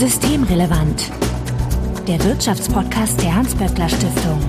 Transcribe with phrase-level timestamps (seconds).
[0.00, 1.12] Systemrelevant.
[2.08, 4.40] Der Wirtschaftspodcast der Hans-Böckler Stiftung.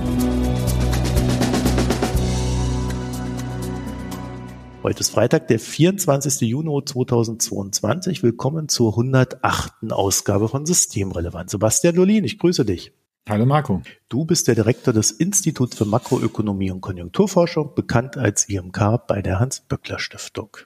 [4.82, 6.48] Heute ist Freitag, der 24.
[6.48, 8.22] Juni 2022.
[8.22, 9.90] Willkommen zur 108.
[9.90, 11.50] Ausgabe von Systemrelevant.
[11.50, 12.94] Sebastian Dolin, ich grüße dich.
[13.28, 13.82] Hallo Marco.
[14.08, 19.38] Du bist der Direktor des Instituts für Makroökonomie und Konjunkturforschung, bekannt als IMK bei der
[19.38, 20.56] Hans-Böckler-Stiftung.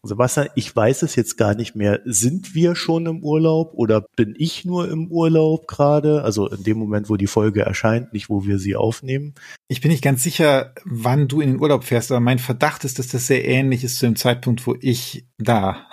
[0.00, 2.00] Und Sebastian, ich weiß es jetzt gar nicht mehr.
[2.06, 6.24] Sind wir schon im Urlaub oder bin ich nur im Urlaub gerade?
[6.24, 9.34] Also in dem Moment, wo die Folge erscheint, nicht wo wir sie aufnehmen.
[9.68, 12.98] Ich bin nicht ganz sicher, wann du in den Urlaub fährst, aber mein Verdacht ist,
[12.98, 15.86] dass das sehr ähnlich ist zu dem Zeitpunkt, wo ich da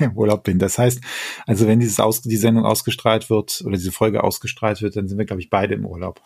[0.00, 0.58] im Urlaub bin.
[0.58, 1.00] Das heißt,
[1.46, 5.18] also wenn dieses Aus die Sendung ausgestrahlt wird oder diese Folge ausgestrahlt wird, dann sind
[5.18, 6.20] wir, glaube ich, beide im Urlaub.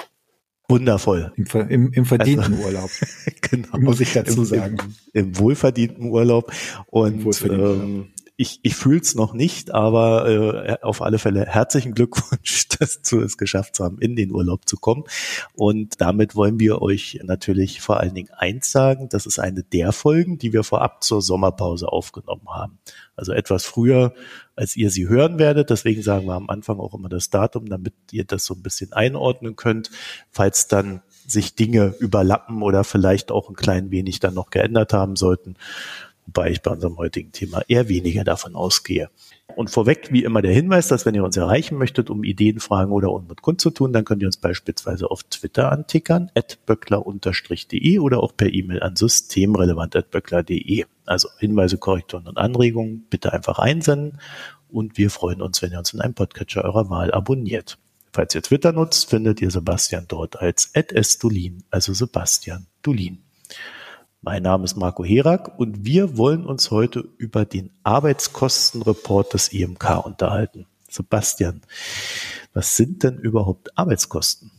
[0.68, 1.32] Wundervoll.
[1.36, 2.90] Im, im, im verdienten also, Urlaub.
[3.40, 3.78] genau.
[3.78, 4.78] Muss ich dazu sagen.
[5.12, 6.52] Im, im wohlverdienten Urlaub.
[6.86, 11.94] Und wohlverdienten ähm, ich, ich fühle es noch nicht, aber äh, auf alle Fälle herzlichen
[11.94, 15.04] Glückwunsch, dass du es geschafft haben, in den Urlaub zu kommen.
[15.54, 19.92] Und damit wollen wir euch natürlich vor allen Dingen eins sagen, das ist eine der
[19.92, 22.78] Folgen, die wir vorab zur Sommerpause aufgenommen haben.
[23.16, 24.12] Also etwas früher,
[24.54, 25.70] als ihr sie hören werdet.
[25.70, 28.92] Deswegen sagen wir am Anfang auch immer das Datum, damit ihr das so ein bisschen
[28.92, 29.90] einordnen könnt,
[30.30, 35.16] falls dann sich Dinge überlappen oder vielleicht auch ein klein wenig dann noch geändert haben
[35.16, 35.56] sollten
[36.26, 39.10] wobei ich bei unserem heutigen Thema eher weniger davon ausgehe.
[39.54, 42.92] Und vorweg, wie immer, der Hinweis, dass wenn ihr uns erreichen möchtet, um Ideen, Fragen
[42.92, 48.36] oder Unmut kundzutun, dann könnt ihr uns beispielsweise auf Twitter antickern, at böckler-de oder auch
[48.36, 50.84] per E-Mail an systemrelevant.böckler.de.
[51.06, 54.18] Also Hinweise, Korrekturen und Anregungen bitte einfach einsenden
[54.68, 57.78] und wir freuen uns, wenn ihr uns in einem Podcatcher eurer Wahl abonniert.
[58.12, 63.25] Falls ihr Twitter nutzt, findet ihr Sebastian dort als at @sdulin, also Sebastian Dulin.
[64.26, 70.04] Mein Name ist Marco Herak und wir wollen uns heute über den Arbeitskostenreport des IMK
[70.04, 70.66] unterhalten.
[70.90, 71.60] Sebastian,
[72.52, 74.50] was sind denn überhaupt Arbeitskosten?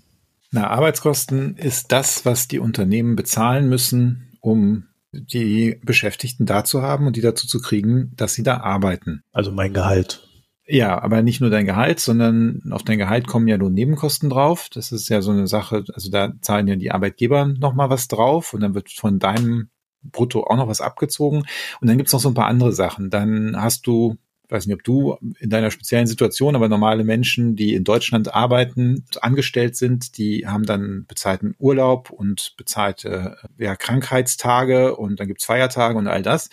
[0.51, 7.05] Na, Arbeitskosten ist das, was die Unternehmen bezahlen müssen, um die Beschäftigten da zu haben
[7.05, 9.21] und die dazu zu kriegen, dass sie da arbeiten.
[9.33, 10.26] Also mein Gehalt.
[10.69, 14.67] Ja, aber nicht nur dein Gehalt, sondern auf dein Gehalt kommen ja nur Nebenkosten drauf.
[14.69, 18.53] Das ist ja so eine Sache, also da zahlen ja die Arbeitgeber nochmal was drauf
[18.53, 19.69] und dann wird von deinem
[20.03, 21.45] Brutto auch noch was abgezogen.
[21.79, 23.09] Und dann gibt's noch so ein paar andere Sachen.
[23.09, 24.17] Dann hast du,
[24.49, 29.05] weiß nicht, ob du in deiner speziellen Situation, aber normale Menschen, die in Deutschland arbeiten,
[29.21, 35.97] angestellt sind, die haben dann bezahlten Urlaub und bezahlte ja, Krankheitstage und dann gibt's Feiertage
[35.97, 36.49] und all das.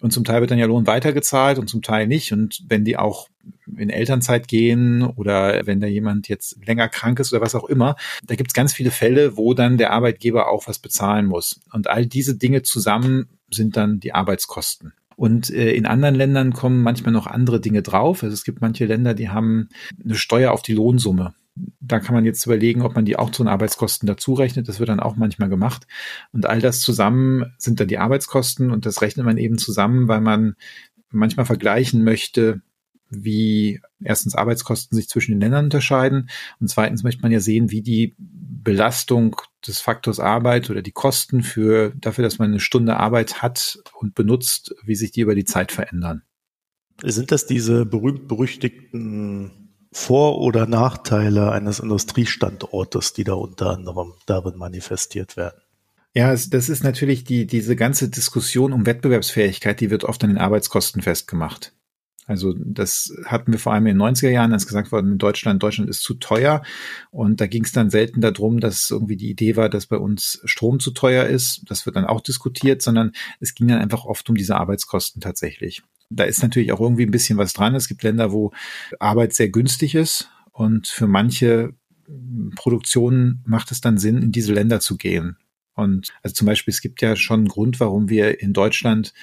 [0.00, 2.32] Und zum Teil wird dann ja Lohn weitergezahlt und zum Teil nicht.
[2.32, 3.28] Und wenn die auch
[3.76, 7.96] in Elternzeit gehen oder wenn da jemand jetzt länger krank ist oder was auch immer,
[8.26, 11.60] da gibt es ganz viele Fälle, wo dann der Arbeitgeber auch was bezahlen muss.
[11.72, 14.94] Und all diese Dinge zusammen sind dann die Arbeitskosten.
[15.16, 18.22] Und äh, in anderen Ländern kommen manchmal noch andere Dinge drauf.
[18.22, 19.68] Also es gibt manche Länder, die haben
[20.02, 21.34] eine Steuer auf die Lohnsumme
[21.90, 24.68] da kann man jetzt überlegen, ob man die auch zu den Arbeitskosten dazu rechnet.
[24.68, 25.86] Das wird dann auch manchmal gemacht.
[26.32, 30.20] Und all das zusammen sind dann die Arbeitskosten und das rechnet man eben zusammen, weil
[30.20, 30.54] man
[31.10, 32.62] manchmal vergleichen möchte,
[33.10, 36.30] wie erstens Arbeitskosten sich zwischen den Ländern unterscheiden
[36.60, 39.36] und zweitens möchte man ja sehen, wie die Belastung
[39.66, 44.14] des Faktors Arbeit oder die Kosten für dafür, dass man eine Stunde Arbeit hat und
[44.14, 46.22] benutzt, wie sich die über die Zeit verändern.
[47.02, 55.36] Sind das diese berühmt-berüchtigten vor- oder Nachteile eines Industriestandortes, die da unter anderem darin manifestiert
[55.36, 55.60] werden?
[56.12, 60.38] Ja, das ist natürlich die, diese ganze Diskussion um Wettbewerbsfähigkeit, die wird oft an den
[60.38, 61.72] Arbeitskosten festgemacht.
[62.26, 65.62] Also das hatten wir vor allem in den 90er Jahren, als gesagt worden, in Deutschland,
[65.62, 66.62] Deutschland ist zu teuer.
[67.10, 70.40] Und da ging es dann selten darum, dass irgendwie die Idee war, dass bei uns
[70.44, 71.62] Strom zu teuer ist.
[71.68, 75.82] Das wird dann auch diskutiert, sondern es ging dann einfach oft um diese Arbeitskosten tatsächlich.
[76.10, 77.74] Da ist natürlich auch irgendwie ein bisschen was dran.
[77.74, 78.52] Es gibt Länder, wo
[78.98, 81.72] Arbeit sehr günstig ist und für manche
[82.56, 85.36] Produktionen macht es dann Sinn, in diese Länder zu gehen.
[85.74, 89.14] Und also zum Beispiel, es gibt ja schon einen Grund, warum wir in Deutschland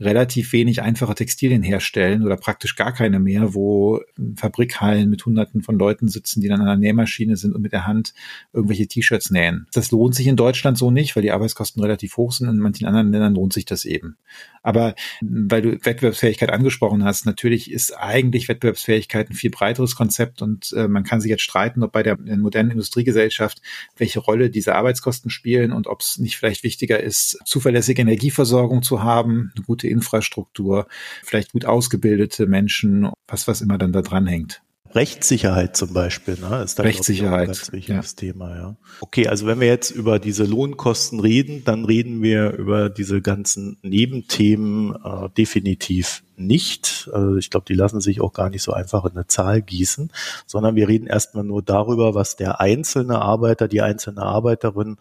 [0.00, 4.00] relativ wenig einfache Textilien herstellen oder praktisch gar keine mehr, wo
[4.36, 7.86] Fabrikhallen mit hunderten von Leuten sitzen, die dann an der Nähmaschine sind und mit der
[7.86, 8.14] Hand
[8.52, 9.66] irgendwelche T-Shirts nähen.
[9.74, 12.48] Das lohnt sich in Deutschland so nicht, weil die Arbeitskosten relativ hoch sind.
[12.48, 14.16] In manchen anderen Ländern lohnt sich das eben.
[14.62, 20.72] Aber weil du Wettbewerbsfähigkeit angesprochen hast, natürlich ist eigentlich Wettbewerbsfähigkeit ein viel breiteres Konzept und
[20.72, 23.60] äh, man kann sich jetzt streiten, ob bei der modernen Industriegesellschaft
[23.96, 29.02] welche Rolle diese Arbeitskosten spielen und ob es nicht vielleicht wichtiger ist, zuverlässige Energieversorgung zu
[29.02, 30.86] haben, eine gute Infrastruktur,
[31.22, 34.62] vielleicht gut ausgebildete Menschen, was was immer dann da dran hängt.
[34.94, 37.40] Rechtssicherheit zum Beispiel, ne, ist da Rechtssicherheit.
[37.42, 38.16] ein ganz wichtiges ja.
[38.16, 38.76] Thema, ja.
[39.00, 43.78] Okay, also wenn wir jetzt über diese Lohnkosten reden, dann reden wir über diese ganzen
[43.82, 47.08] Nebenthemen äh, definitiv nicht.
[47.12, 50.10] Also ich glaube, die lassen sich auch gar nicht so einfach in eine Zahl gießen,
[50.46, 54.96] sondern wir reden erstmal nur darüber, was der einzelne Arbeiter, die einzelne Arbeiterin,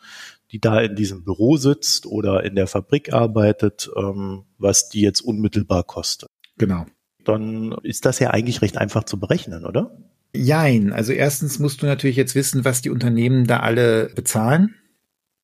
[0.51, 5.21] die da in diesem Büro sitzt oder in der Fabrik arbeitet, ähm, was die jetzt
[5.21, 6.29] unmittelbar kostet.
[6.57, 6.85] Genau
[7.29, 9.95] dann ist das ja eigentlich recht einfach zu berechnen, oder?
[10.35, 10.91] Jein.
[10.91, 14.75] Also erstens musst du natürlich jetzt wissen, was die Unternehmen da alle bezahlen.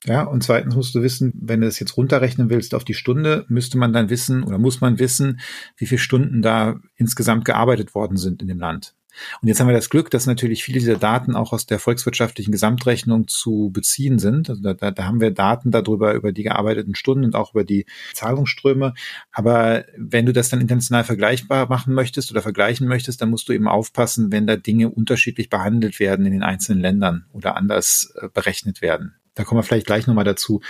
[0.04, 3.44] Ja, und zweitens musst du wissen, wenn du das jetzt runterrechnen willst auf die Stunde,
[3.48, 5.40] müsste man dann wissen oder muss man wissen,
[5.76, 8.94] wie viele Stunden da insgesamt gearbeitet worden sind in dem Land.
[9.40, 12.52] Und jetzt haben wir das Glück, dass natürlich viele dieser Daten auch aus der volkswirtschaftlichen
[12.52, 14.50] Gesamtrechnung zu beziehen sind.
[14.50, 17.64] Also da, da, da haben wir Daten darüber, über die gearbeiteten Stunden und auch über
[17.64, 18.94] die Zahlungsströme.
[19.32, 23.52] Aber wenn du das dann international vergleichbar machen möchtest oder vergleichen möchtest, dann musst du
[23.52, 28.28] eben aufpassen, wenn da Dinge unterschiedlich behandelt werden in den einzelnen Ländern oder anders äh,
[28.28, 29.14] berechnet werden.
[29.36, 30.60] Da kommen wir vielleicht gleich nochmal dazu.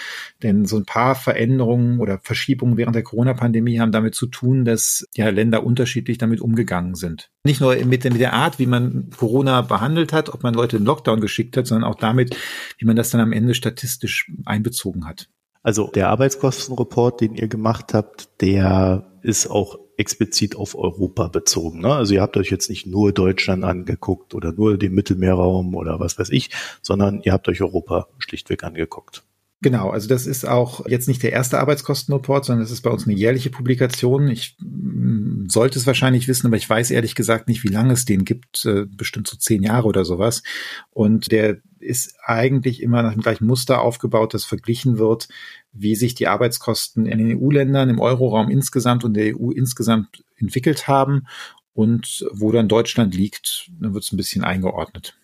[0.43, 5.07] Denn so ein paar Veränderungen oder Verschiebungen während der Corona-Pandemie haben damit zu tun, dass
[5.15, 7.31] ja Länder unterschiedlich damit umgegangen sind.
[7.45, 10.85] Nicht nur mit, mit der Art, wie man Corona behandelt hat, ob man Leute in
[10.85, 12.37] Lockdown geschickt hat, sondern auch damit,
[12.77, 15.29] wie man das dann am Ende statistisch einbezogen hat.
[15.63, 21.81] Also der Arbeitskostenreport, den ihr gemacht habt, der ist auch explizit auf Europa bezogen.
[21.81, 21.95] Ne?
[21.95, 26.19] Also ihr habt euch jetzt nicht nur Deutschland angeguckt oder nur den Mittelmeerraum oder was
[26.19, 26.51] weiß ich,
[26.83, 29.25] sondern ihr habt euch Europa schlichtweg angeguckt.
[29.63, 33.07] Genau, also das ist auch jetzt nicht der erste Arbeitskostenreport, sondern das ist bei uns
[33.07, 34.29] eine jährliche Publikation.
[34.29, 38.05] Ich mm, sollte es wahrscheinlich wissen, aber ich weiß ehrlich gesagt nicht, wie lange es
[38.05, 40.43] den gibt, äh, bestimmt so zehn Jahre oder sowas.
[40.91, 45.29] Und der ist eigentlich immer nach dem gleichen Muster aufgebaut, das verglichen wird,
[45.79, 50.89] wie sich die Arbeitskosten in den EU-Ländern, im Euroraum insgesamt und der EU insgesamt entwickelt
[50.89, 51.27] haben
[51.73, 55.19] und wo dann Deutschland liegt, dann wird es ein bisschen eingeordnet.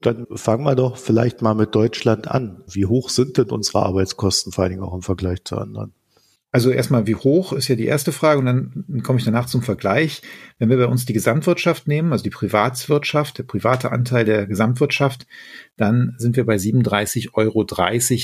[0.00, 2.62] Dann fangen wir doch vielleicht mal mit Deutschland an.
[2.70, 5.94] Wie hoch sind denn unsere Arbeitskosten, vor allen Dingen auch im Vergleich zu anderen?
[6.52, 9.62] Also erstmal, wie hoch ist ja die erste Frage und dann komme ich danach zum
[9.62, 10.22] Vergleich.
[10.58, 15.26] Wenn wir bei uns die Gesamtwirtschaft nehmen, also die Privatswirtschaft, der private Anteil der Gesamtwirtschaft,
[15.76, 17.66] dann sind wir bei 37,30 Euro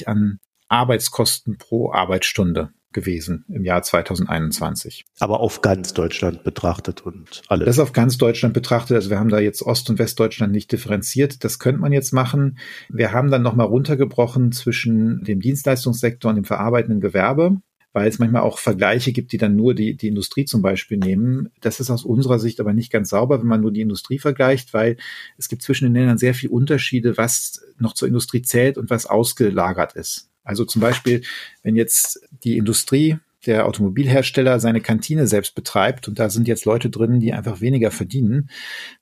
[0.09, 0.39] an
[0.73, 5.05] Arbeitskosten pro Arbeitsstunde gewesen im Jahr 2021.
[5.19, 7.67] Aber auf ganz Deutschland betrachtet und alles.
[7.67, 8.97] Das auf ganz Deutschland betrachtet.
[8.97, 11.45] Also wir haben da jetzt Ost- und Westdeutschland nicht differenziert.
[11.45, 12.59] Das könnte man jetzt machen.
[12.89, 17.61] Wir haben dann nochmal runtergebrochen zwischen dem Dienstleistungssektor und dem verarbeitenden Gewerbe
[17.95, 21.51] weil es manchmal auch Vergleiche gibt, die dann nur die, die Industrie zum Beispiel nehmen.
[21.61, 24.73] Das ist aus unserer Sicht aber nicht ganz sauber, wenn man nur die Industrie vergleicht,
[24.73, 24.97] weil
[25.37, 29.07] es gibt zwischen den Ländern sehr viele Unterschiede, was noch zur Industrie zählt und was
[29.07, 30.32] ausgelagert ist.
[30.45, 31.23] Also zum Beispiel,
[31.63, 36.91] wenn jetzt die Industrie der Automobilhersteller seine Kantine selbst betreibt und da sind jetzt Leute
[36.91, 38.51] drin, die einfach weniger verdienen,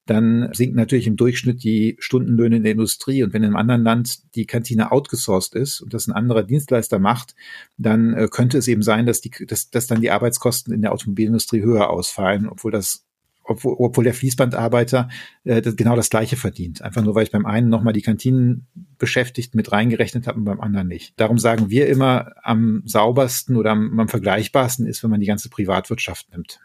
[0.06, 3.22] dann sinken natürlich im Durchschnitt die Stundenlöhne in der Industrie.
[3.22, 6.98] Und wenn in einem anderen Land die Kantine outgesourced ist und das ein anderer Dienstleister
[6.98, 7.34] macht,
[7.76, 10.92] dann äh, könnte es eben sein, dass, die, dass, dass dann die Arbeitskosten in der
[10.92, 13.04] Automobilindustrie höher ausfallen, obwohl das
[13.44, 15.08] obwohl, obwohl der Fließbandarbeiter
[15.44, 16.82] äh, das, genau das Gleiche verdient.
[16.82, 18.66] Einfach nur, weil ich beim einen nochmal die Kantinen
[18.98, 21.18] beschäftigt mit reingerechnet habe und beim anderen nicht.
[21.18, 25.48] Darum sagen wir immer, am saubersten oder am, am vergleichbarsten ist, wenn man die ganze
[25.48, 26.60] Privatwirtschaft nimmt.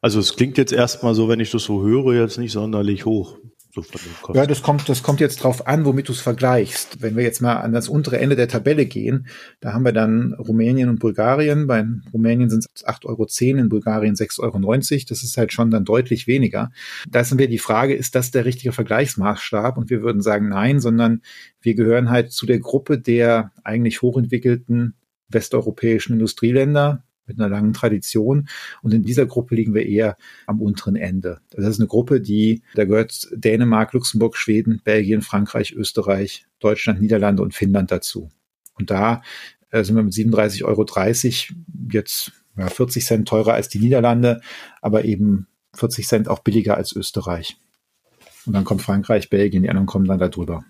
[0.00, 3.38] Also es klingt jetzt erstmal so, wenn ich das so höre, jetzt nicht sonderlich hoch.
[3.74, 3.82] So
[4.34, 7.02] ja, das kommt, das kommt jetzt drauf an, womit du es vergleichst.
[7.02, 9.26] Wenn wir jetzt mal an das untere Ende der Tabelle gehen,
[9.58, 11.66] da haben wir dann Rumänien und Bulgarien.
[11.66, 13.26] Bei Rumänien sind es 8,10 Euro,
[13.58, 15.04] in Bulgarien 6,90 Euro.
[15.08, 16.70] Das ist halt schon dann deutlich weniger.
[17.08, 19.76] Da ist dann wieder die Frage, ist das der richtige Vergleichsmaßstab?
[19.76, 21.22] Und wir würden sagen nein, sondern
[21.60, 24.94] wir gehören halt zu der Gruppe der eigentlich hochentwickelten
[25.28, 28.48] westeuropäischen Industrieländer, mit einer langen Tradition.
[28.82, 30.16] Und in dieser Gruppe liegen wir eher
[30.46, 31.40] am unteren Ende.
[31.50, 37.42] Das ist eine Gruppe, die, da gehört Dänemark, Luxemburg, Schweden, Belgien, Frankreich, Österreich, Deutschland, Niederlande
[37.42, 38.30] und Finnland dazu.
[38.74, 39.22] Und da
[39.70, 40.84] äh, sind wir mit 37,30 Euro
[41.90, 44.40] jetzt ja, 40 Cent teurer als die Niederlande,
[44.80, 47.56] aber eben 40 Cent auch billiger als Österreich.
[48.46, 50.64] Und dann kommt Frankreich, Belgien, die anderen kommen dann da drüber.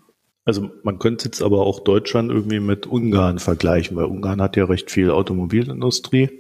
[0.45, 4.65] Also man könnte jetzt aber auch Deutschland irgendwie mit Ungarn vergleichen, weil Ungarn hat ja
[4.65, 6.31] recht viel Automobilindustrie.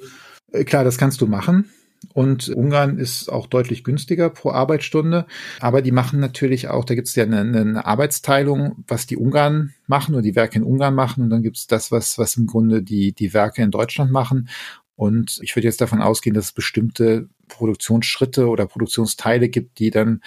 [0.52, 1.70] Äh, klar, das kannst du machen.
[2.12, 5.26] Und Ungarn ist auch deutlich günstiger pro Arbeitsstunde.
[5.60, 9.72] Aber die machen natürlich auch, da gibt es ja eine, eine, Arbeitsteilung, was die Ungarn
[9.86, 11.24] machen oder die Werke in Ungarn machen.
[11.24, 14.48] Und dann gibt es das, was, was im Grunde die, die Werke in Deutschland machen.
[14.96, 20.20] Und ich würde jetzt davon ausgehen, dass es bestimmte Produktionsschritte oder Produktionsteile gibt, die dann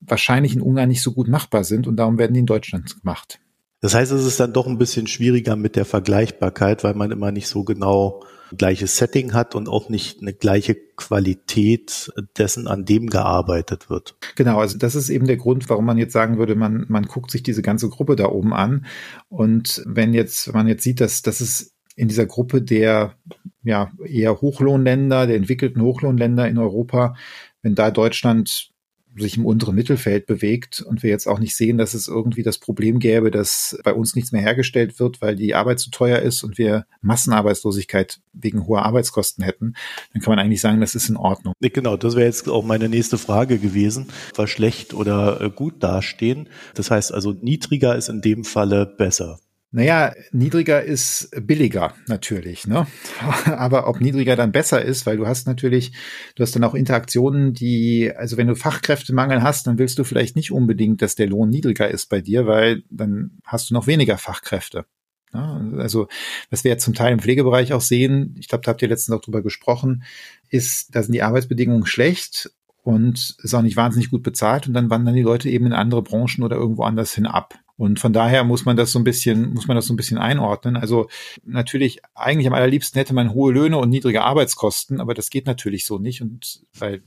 [0.00, 3.40] wahrscheinlich in Ungarn nicht so gut machbar sind und darum werden die in Deutschland gemacht.
[3.80, 7.32] Das heißt, es ist dann doch ein bisschen schwieriger mit der Vergleichbarkeit, weil man immer
[7.32, 8.22] nicht so genau
[8.56, 14.16] gleiches Setting hat und auch nicht eine gleiche Qualität dessen, an dem gearbeitet wird.
[14.36, 17.30] Genau, also das ist eben der Grund, warum man jetzt sagen würde, man, man guckt
[17.30, 18.86] sich diese ganze Gruppe da oben an.
[19.28, 23.14] Und wenn jetzt, wenn man jetzt sieht, dass, dass es in dieser Gruppe der
[23.62, 27.14] ja, eher Hochlohnländer, der entwickelten Hochlohnländer in Europa,
[27.62, 28.69] wenn da Deutschland
[29.16, 32.58] sich im unteren Mittelfeld bewegt und wir jetzt auch nicht sehen, dass es irgendwie das
[32.58, 36.42] Problem gäbe, dass bei uns nichts mehr hergestellt wird, weil die Arbeit zu teuer ist
[36.42, 39.74] und wir Massenarbeitslosigkeit wegen hoher Arbeitskosten hätten,
[40.12, 41.54] dann kann man eigentlich sagen, das ist in Ordnung.
[41.60, 44.06] Genau, das wäre jetzt auch meine nächste Frage gewesen.
[44.36, 46.48] War schlecht oder äh, gut dastehen.
[46.74, 49.40] Das heißt also, niedriger ist in dem Falle besser.
[49.72, 52.88] Naja, niedriger ist billiger natürlich, ne?
[53.44, 55.92] Aber ob niedriger dann besser ist, weil du hast natürlich,
[56.34, 60.34] du hast dann auch Interaktionen, die, also wenn du Fachkräftemangel hast, dann willst du vielleicht
[60.34, 64.18] nicht unbedingt, dass der Lohn niedriger ist bei dir, weil dann hast du noch weniger
[64.18, 64.86] Fachkräfte.
[65.32, 65.76] Ne?
[65.78, 66.08] Also,
[66.50, 69.16] was wir jetzt zum Teil im Pflegebereich auch sehen, ich glaube, da habt ihr letztens
[69.16, 70.02] auch drüber gesprochen,
[70.48, 72.50] ist, da sind die Arbeitsbedingungen schlecht
[72.82, 76.02] und ist auch nicht wahnsinnig gut bezahlt und dann wandern die Leute eben in andere
[76.02, 77.54] Branchen oder irgendwo anders hin ab.
[77.80, 80.18] Und von daher muss man das so ein bisschen, muss man das so ein bisschen
[80.18, 80.76] einordnen.
[80.76, 81.08] Also
[81.46, 85.86] natürlich, eigentlich am allerliebsten hätte man hohe Löhne und niedrige Arbeitskosten, aber das geht natürlich
[85.86, 86.20] so nicht.
[86.20, 87.02] Und weil,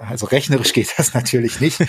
[0.00, 1.84] also rechnerisch geht das natürlich nicht.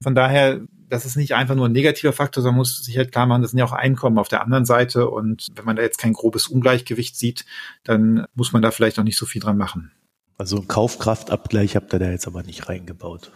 [0.00, 3.26] Von daher, das ist nicht einfach nur ein negativer Faktor, sondern muss sich halt klar
[3.26, 5.10] machen, das sind ja auch Einkommen auf der anderen Seite.
[5.10, 7.44] Und wenn man da jetzt kein grobes Ungleichgewicht sieht,
[7.82, 9.90] dann muss man da vielleicht auch nicht so viel dran machen.
[10.38, 13.32] Also einen Kaufkraftabgleich habt ihr da jetzt aber nicht reingebaut.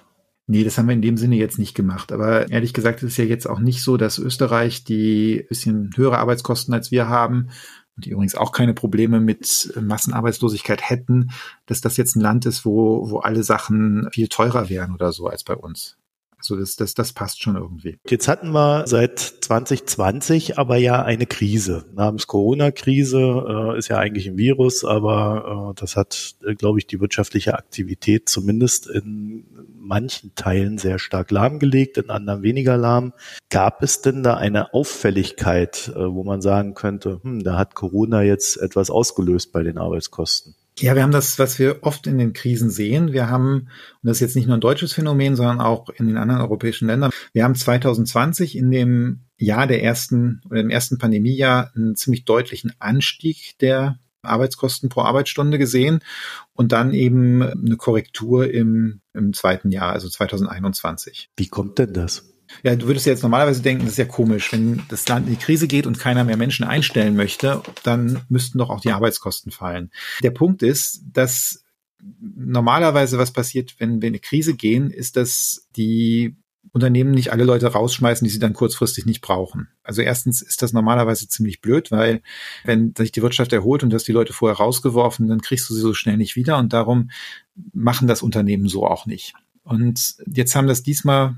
[0.50, 2.11] Nee, das haben wir in dem Sinne jetzt nicht gemacht.
[2.11, 6.19] Aber ehrlich gesagt ist es ja jetzt auch nicht so, dass Österreich die bisschen höhere
[6.19, 7.50] Arbeitskosten als wir haben
[7.95, 11.30] und die übrigens auch keine Probleme mit Massenarbeitslosigkeit hätten,
[11.66, 15.28] dass das jetzt ein Land ist, wo, wo alle Sachen viel teurer wären oder so
[15.28, 15.99] als bei uns.
[16.37, 17.99] Also das, das, das passt schon irgendwie.
[18.09, 21.85] Jetzt hatten wir seit 2020 aber ja eine Krise.
[21.95, 26.87] Namens Corona-Krise äh, ist ja eigentlich ein Virus, aber äh, das hat, äh, glaube ich,
[26.87, 29.45] die wirtschaftliche Aktivität zumindest in
[29.90, 33.12] manchen Teilen sehr stark lahmgelegt, in anderen weniger lahm.
[33.50, 38.23] Gab es denn da eine Auffälligkeit, äh, wo man sagen könnte, hm, da hat Corona
[38.23, 40.54] jetzt etwas ausgelöst bei den Arbeitskosten?
[40.78, 43.12] Ja, wir haben das, was wir oft in den Krisen sehen.
[43.12, 43.68] Wir haben, und
[44.04, 47.11] das ist jetzt nicht nur ein deutsches Phänomen, sondern auch in den anderen europäischen Ländern,
[47.32, 52.73] wir haben 2020 in dem Jahr der ersten oder im ersten Pandemiejahr einen ziemlich deutlichen
[52.78, 56.00] Anstieg der Arbeitskosten pro Arbeitsstunde gesehen
[56.52, 61.30] und dann eben eine Korrektur im, im zweiten Jahr, also 2021.
[61.36, 62.24] Wie kommt denn das?
[62.62, 65.38] Ja, du würdest jetzt normalerweise denken, das ist ja komisch, wenn das Land in die
[65.38, 69.90] Krise geht und keiner mehr Menschen einstellen möchte, dann müssten doch auch die Arbeitskosten fallen.
[70.22, 71.64] Der Punkt ist, dass
[72.02, 76.36] normalerweise was passiert, wenn wir in eine Krise gehen, ist, dass die
[76.73, 79.69] Unternehmen nicht alle Leute rausschmeißen, die sie dann kurzfristig nicht brauchen.
[79.83, 82.23] Also erstens ist das normalerweise ziemlich blöd, weil
[82.64, 85.75] wenn sich die Wirtschaft erholt und du hast die Leute vorher rausgeworfen, dann kriegst du
[85.75, 87.11] sie so schnell nicht wieder und darum
[87.73, 89.35] machen das Unternehmen so auch nicht.
[89.62, 91.37] Und jetzt haben das diesmal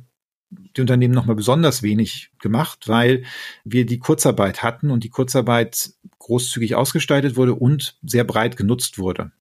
[0.76, 3.24] die Unternehmen nochmal besonders wenig gemacht, weil
[3.64, 9.32] wir die Kurzarbeit hatten und die Kurzarbeit großzügig ausgestaltet wurde und sehr breit genutzt wurde.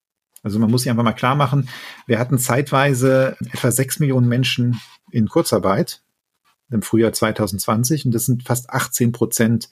[0.44, 1.70] Also man muss sich einfach mal klar machen,
[2.08, 4.80] wir hatten zeitweise etwa sechs Millionen Menschen
[5.12, 6.02] in Kurzarbeit
[6.72, 9.70] im Frühjahr 2020 und das sind fast 18 Prozent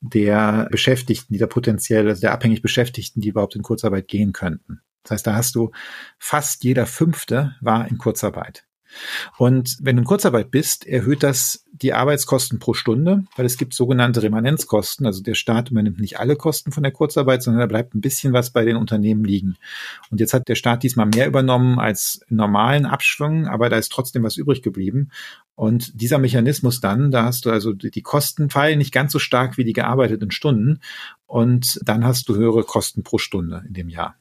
[0.00, 4.82] der Beschäftigten, die da potenziell, also der abhängig Beschäftigten, die überhaupt in Kurzarbeit gehen könnten.
[5.02, 5.72] Das heißt, da hast du
[6.18, 8.66] fast jeder Fünfte war in Kurzarbeit.
[9.38, 13.74] Und wenn du in Kurzarbeit bist, erhöht das die Arbeitskosten pro Stunde, weil es gibt
[13.74, 15.06] sogenannte Remanenzkosten.
[15.06, 18.32] Also der Staat übernimmt nicht alle Kosten von der Kurzarbeit, sondern da bleibt ein bisschen
[18.32, 19.56] was bei den Unternehmen liegen.
[20.10, 24.22] Und jetzt hat der Staat diesmal mehr übernommen als normalen Abschwüngen, aber da ist trotzdem
[24.22, 25.10] was übrig geblieben.
[25.54, 29.58] Und dieser Mechanismus dann, da hast du also die Kosten fallen nicht ganz so stark
[29.58, 30.80] wie die gearbeiteten Stunden
[31.26, 34.16] und dann hast du höhere Kosten pro Stunde in dem Jahr.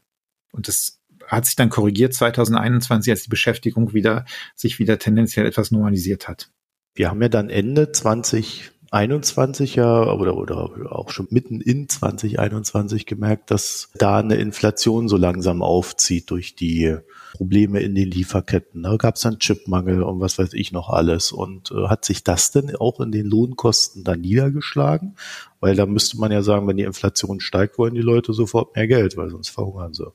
[0.52, 1.01] Und das
[1.32, 6.52] hat sich dann korrigiert 2021, als die Beschäftigung wieder sich wieder tendenziell etwas normalisiert hat.
[6.94, 13.50] Wir haben ja dann Ende 2021 ja oder oder auch schon mitten in 2021 gemerkt,
[13.50, 16.98] dass da eine Inflation so langsam aufzieht durch die
[17.32, 18.84] Probleme in den Lieferketten.
[18.84, 21.32] Da gab es dann Chipmangel und was weiß ich noch alles.
[21.32, 25.16] Und äh, hat sich das denn auch in den Lohnkosten dann niedergeschlagen?
[25.62, 28.88] Weil da müsste man ja sagen, wenn die Inflation steigt, wollen die Leute sofort mehr
[28.88, 30.12] Geld, weil sonst verhungern sie.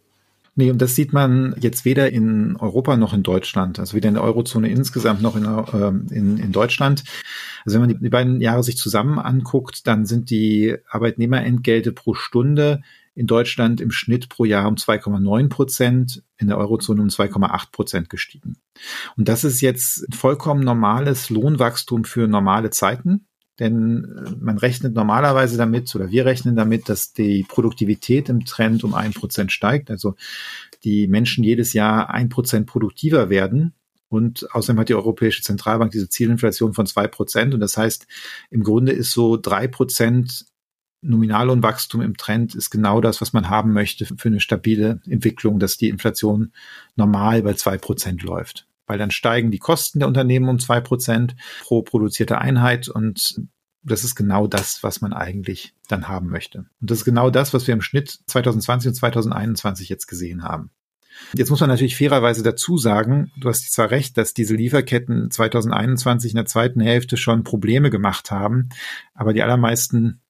[0.58, 4.14] Nee, und das sieht man jetzt weder in Europa noch in Deutschland, also weder in
[4.14, 7.04] der Eurozone insgesamt noch in, äh, in, in Deutschland.
[7.66, 12.14] Also wenn man die, die beiden Jahre sich zusammen anguckt, dann sind die Arbeitnehmerentgelte pro
[12.14, 12.80] Stunde
[13.14, 18.10] in Deutschland im Schnitt pro Jahr um 2,9 Prozent, in der Eurozone um 2,8 Prozent
[18.10, 18.56] gestiegen.
[19.18, 23.26] Und das ist jetzt vollkommen normales Lohnwachstum für normale Zeiten.
[23.58, 28.84] Denn äh, man rechnet normalerweise damit oder wir rechnen damit, dass die Produktivität im Trend
[28.84, 29.90] um ein Prozent steigt.
[29.90, 30.14] Also
[30.84, 33.75] die Menschen jedes Jahr ein Prozent produktiver werden.
[34.08, 37.54] Und außerdem hat die Europäische Zentralbank diese Zielinflation von zwei Prozent.
[37.54, 38.06] Und das heißt,
[38.50, 40.46] im Grunde ist so drei Prozent
[41.02, 45.76] Nominallohnwachstum im Trend ist genau das, was man haben möchte für eine stabile Entwicklung, dass
[45.76, 46.52] die Inflation
[46.96, 51.36] normal bei zwei Prozent läuft weil dann steigen die Kosten der Unternehmen um zwei Prozent
[51.62, 53.40] pro produzierte Einheit und
[53.82, 56.66] das ist genau das, was man eigentlich dann haben möchte.
[56.80, 60.70] Und das ist genau das, was wir im Schnitt 2020 und 2021 jetzt gesehen haben.
[61.34, 66.32] Jetzt muss man natürlich fairerweise dazu sagen, du hast zwar recht, dass diese Lieferketten 2021
[66.32, 68.68] in der zweiten Hälfte schon Probleme gemacht haben,
[69.14, 70.20] aber die allermeisten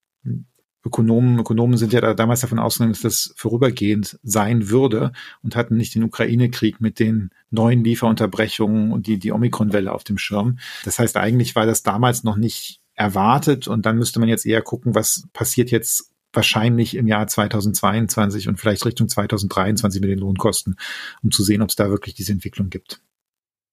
[0.86, 5.12] Ökonomen, Ökonomen sind ja da damals davon ausgegangen, dass das vorübergehend sein würde
[5.42, 10.16] und hatten nicht den Ukraine-Krieg mit den neuen Lieferunterbrechungen und die, die Omikron-Welle auf dem
[10.16, 10.58] Schirm.
[10.84, 14.62] Das heißt, eigentlich war das damals noch nicht erwartet und dann müsste man jetzt eher
[14.62, 20.76] gucken, was passiert jetzt wahrscheinlich im Jahr 2022 und vielleicht Richtung 2023 mit den Lohnkosten,
[21.22, 23.02] um zu sehen, ob es da wirklich diese Entwicklung gibt.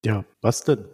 [0.04, 0.86] Ja, was denn?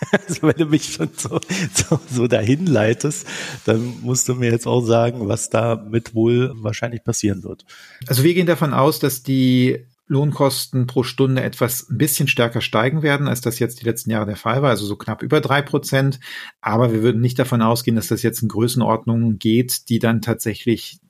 [0.26, 1.40] Also wenn du mich schon so,
[1.74, 3.26] so, so dahin leitest,
[3.64, 7.64] dann musst du mir jetzt auch sagen, was damit wohl wahrscheinlich passieren wird.
[8.06, 13.02] Also wir gehen davon aus, dass die Lohnkosten pro Stunde etwas ein bisschen stärker steigen
[13.02, 15.60] werden, als das jetzt die letzten Jahre der Fall war, also so knapp über drei
[15.60, 16.18] Prozent.
[16.60, 21.00] Aber wir würden nicht davon ausgehen, dass das jetzt in Größenordnungen geht, die dann tatsächlich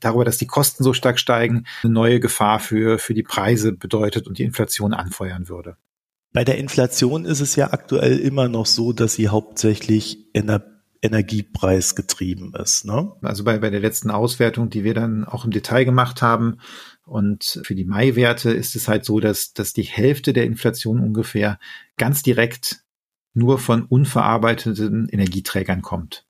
[0.00, 4.26] darüber, dass die Kosten so stark steigen, eine neue Gefahr für, für die Preise bedeutet
[4.26, 5.76] und die Inflation anfeuern würde.
[6.32, 10.62] Bei der Inflation ist es ja aktuell immer noch so, dass sie hauptsächlich Ener
[11.00, 12.84] Energiepreis getrieben ist.
[12.84, 13.12] Ne?
[13.22, 16.58] Also bei, bei der letzten Auswertung, die wir dann auch im Detail gemacht haben,
[17.04, 21.58] und für die Mai-Werte ist es halt so, dass, dass die Hälfte der Inflation ungefähr
[21.96, 22.84] ganz direkt
[23.32, 26.26] nur von unverarbeiteten Energieträgern kommt.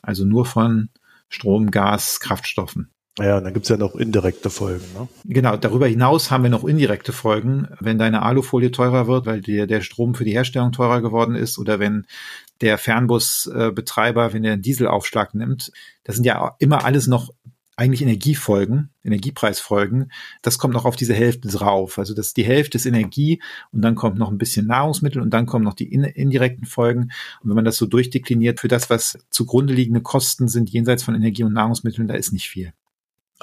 [0.00, 0.88] Also nur von
[1.28, 2.93] Strom, Gas, Kraftstoffen.
[3.18, 4.84] Ja, und dann gibt's ja noch indirekte Folgen.
[4.98, 5.08] Ne?
[5.24, 9.68] Genau, darüber hinaus haben wir noch indirekte Folgen, wenn deine Alufolie teurer wird, weil dir
[9.68, 12.06] der Strom für die Herstellung teurer geworden ist oder wenn
[12.60, 15.70] der Fernbusbetreiber, wenn er einen Dieselaufschlag nimmt.
[16.02, 17.30] Das sind ja immer alles noch
[17.76, 20.10] eigentlich Energiefolgen, Energiepreisfolgen.
[20.42, 21.98] Das kommt noch auf diese Hälfte drauf.
[21.98, 23.42] Also das ist die Hälfte ist Energie
[23.72, 27.10] und dann kommt noch ein bisschen Nahrungsmittel und dann kommen noch die indirekten Folgen.
[27.42, 31.14] Und wenn man das so durchdekliniert für das, was zugrunde liegende Kosten sind jenseits von
[31.14, 32.72] Energie und Nahrungsmitteln, da ist nicht viel.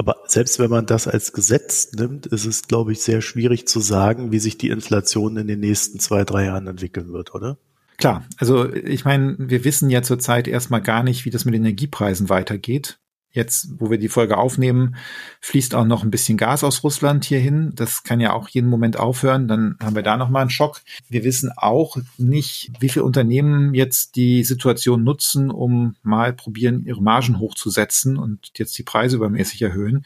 [0.02, 3.80] Aber selbst wenn man das als Gesetz nimmt, ist es, glaube ich, sehr schwierig zu
[3.80, 7.60] sagen, wie sich die Inflation in den nächsten zwei, drei Jahren entwickeln wird, oder?
[7.98, 12.30] Klar, also ich meine, wir wissen ja zurzeit erstmal gar nicht, wie das mit Energiepreisen
[12.30, 12.98] weitergeht.
[13.34, 14.96] Jetzt, wo wir die Folge aufnehmen,
[15.40, 17.72] fließt auch noch ein bisschen Gas aus Russland hierhin.
[17.76, 19.48] Das kann ja auch jeden Moment aufhören.
[19.48, 20.82] Dann haben wir da nochmal einen Schock.
[21.08, 27.02] Wir wissen auch nicht, wie viele Unternehmen jetzt die Situation nutzen, um mal probieren, ihre
[27.02, 30.06] Margen hochzusetzen und jetzt die Preise übermäßig erhöhen.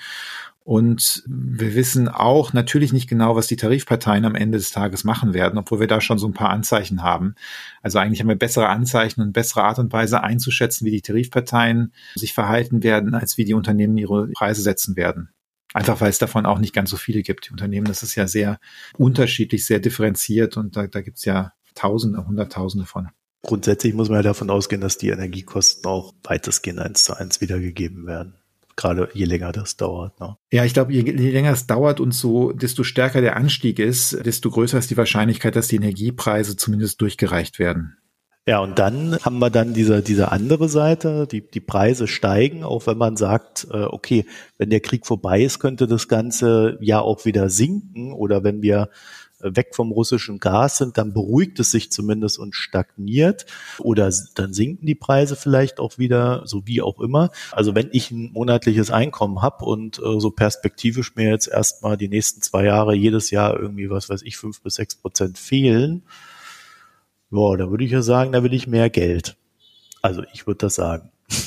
[0.65, 5.36] Und wir wissen auch natürlich nicht genau, was die Tarifparteien am Ende des Tages machen
[5.36, 7.36] werden, obwohl wir da schon so ein paar Anzeichen haben.
[7.84, 11.93] Also eigentlich haben wir bessere Anzeichen und bessere Art und Weise einzuschätzen, wie die Tarifparteien
[12.15, 15.30] sich verhalten werden, als wie die Unternehmen ihre Preise setzen werden.
[15.75, 17.45] Einfach weil es davon auch nicht ganz so viele gibt.
[17.45, 18.58] Die Unternehmen, das ist ja sehr
[18.97, 23.10] unterschiedlich, sehr differenziert und da, da gibt es ja Tausende, Hunderttausende von.
[23.43, 28.08] Grundsätzlich muss man ja davon ausgehen, dass die Energiekosten auch weitestgehend eins zu eins wiedergegeben
[28.08, 28.34] werden
[28.76, 30.20] gerade je länger das dauert.
[30.20, 30.38] Ne?
[30.52, 34.26] Ja, ich glaube, je, je, länger es dauert und so, desto stärker der Anstieg ist,
[34.26, 37.98] desto größer ist die Wahrscheinlichkeit, dass die Energiepreise zumindest durchgereicht werden.
[38.48, 42.86] Ja, und dann haben wir dann diese, diese andere Seite, die, die Preise steigen, auch
[42.86, 44.26] wenn man sagt, äh, okay,
[44.60, 48.90] wenn der Krieg vorbei ist, könnte das Ganze ja auch wieder sinken oder wenn wir
[49.39, 53.45] weg vom russischen Gas sind, dann beruhigt es sich zumindest und stagniert
[53.80, 57.32] oder dann sinken die Preise vielleicht auch wieder, so wie auch immer.
[57.52, 62.08] Also wenn ich ein monatliches Einkommen habe und äh, so perspektivisch mir jetzt erstmal die
[62.08, 66.04] nächsten zwei Jahre jedes Jahr irgendwie, was weiß ich, fünf bis sechs Prozent fehlen,
[67.30, 69.36] boah, da würde ich ja sagen, da will ich mehr Geld.
[70.02, 71.12] Also ich würde das sagen.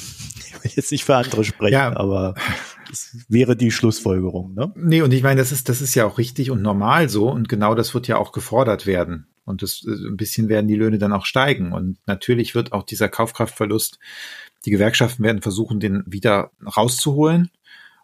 [0.61, 1.97] Ich will jetzt nicht für andere sprechen, ja.
[1.97, 2.35] aber
[2.91, 4.73] das wäre die Schlussfolgerung, ne?
[4.77, 7.49] Nee, und ich meine, das ist, das ist ja auch richtig und normal so und
[7.49, 9.27] genau das wird ja auch gefordert werden.
[9.49, 11.73] Und das, äh, ein bisschen werden die Löhne dann auch steigen.
[11.73, 13.99] Und natürlich wird auch dieser Kaufkraftverlust,
[14.67, 17.51] die Gewerkschaften werden versuchen, den wieder rauszuholen.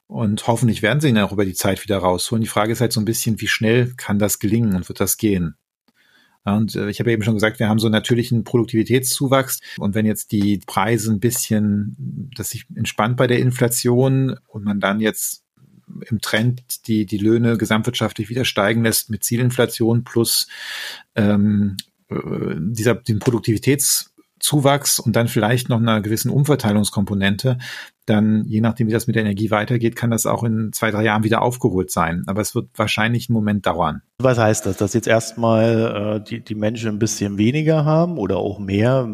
[0.07, 2.43] Und hoffentlich werden sie ihn auch über die Zeit wieder rausholen.
[2.43, 5.17] Die Frage ist halt so ein bisschen, wie schnell kann das gelingen und wird das
[5.17, 5.57] gehen?
[6.45, 9.61] Und äh, ich habe eben schon gesagt, wir haben so einen natürlichen Produktivitätszuwachs.
[9.79, 14.81] Und wenn jetzt die Preise ein bisschen, das sich entspannt bei der Inflation und man
[14.81, 15.45] dann jetzt
[16.09, 20.49] im Trend die, die Löhne gesamtwirtschaftlich wieder steigen lässt mit Zielinflation plus
[21.15, 21.77] ähm,
[22.09, 22.17] äh,
[22.59, 24.14] dieser, den Produktivitäts
[24.45, 27.57] Zuwachs und dann vielleicht noch einer gewissen Umverteilungskomponente,
[28.05, 31.03] dann je nachdem, wie das mit der Energie weitergeht, kann das auch in zwei, drei
[31.03, 32.25] Jahren wieder aufgeholt sein.
[32.27, 34.03] Aber es wird wahrscheinlich einen Moment dauern.
[34.19, 34.77] Was heißt das?
[34.77, 39.09] Dass jetzt erstmal äh, die, die Menschen ein bisschen weniger haben oder auch mehr?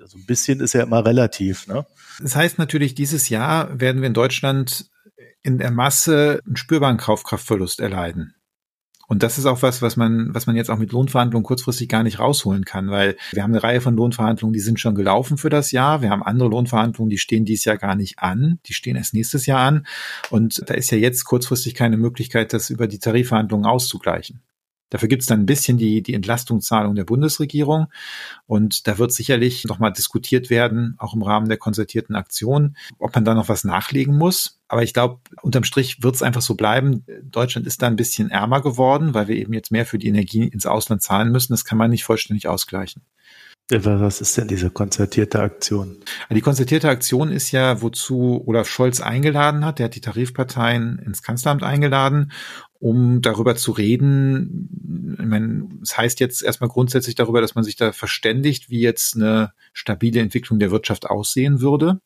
[0.00, 1.84] Also ein bisschen ist ja immer relativ, ne?
[2.22, 4.88] Das heißt natürlich, dieses Jahr werden wir in Deutschland
[5.42, 8.35] in der Masse einen spürbaren Kaufkraftverlust erleiden.
[9.06, 12.02] Und das ist auch was, was man, was man jetzt auch mit Lohnverhandlungen kurzfristig gar
[12.02, 15.50] nicht rausholen kann, weil wir haben eine Reihe von Lohnverhandlungen, die sind schon gelaufen für
[15.50, 16.02] das Jahr.
[16.02, 18.58] Wir haben andere Lohnverhandlungen, die stehen dieses Jahr gar nicht an.
[18.66, 19.86] Die stehen erst nächstes Jahr an.
[20.30, 24.40] Und da ist ja jetzt kurzfristig keine Möglichkeit, das über die Tarifverhandlungen auszugleichen.
[24.90, 27.86] Dafür gibt es dann ein bisschen die, die Entlastungszahlung der Bundesregierung.
[28.46, 33.24] Und da wird sicherlich nochmal diskutiert werden, auch im Rahmen der konzertierten Aktion, ob man
[33.24, 34.60] da noch was nachlegen muss.
[34.68, 37.04] Aber ich glaube, unterm Strich wird es einfach so bleiben.
[37.22, 40.44] Deutschland ist da ein bisschen ärmer geworden, weil wir eben jetzt mehr für die Energie
[40.44, 41.52] ins Ausland zahlen müssen.
[41.52, 43.02] Das kann man nicht vollständig ausgleichen.
[43.68, 45.96] Was ist denn diese konzertierte Aktion?
[46.30, 49.80] Die konzertierte Aktion ist ja, wozu Olaf Scholz eingeladen hat.
[49.80, 52.30] Der hat die Tarifparteien ins Kanzleramt eingeladen,
[52.78, 55.16] um darüber zu reden.
[55.18, 59.16] Ich meine, es heißt jetzt erstmal grundsätzlich darüber, dass man sich da verständigt, wie jetzt
[59.16, 62.00] eine stabile Entwicklung der Wirtschaft aussehen würde.